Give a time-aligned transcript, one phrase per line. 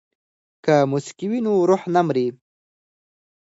[0.63, 2.27] که موسیقي وي نو روح نه مري.